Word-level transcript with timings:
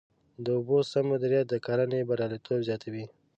د 0.43 0.45
اوبو 0.57 0.77
سم 0.91 1.05
مدیریت 1.11 1.45
د 1.49 1.55
کرنې 1.65 2.07
بریالیتوب 2.09 2.59
زیاتوي. 2.67 3.05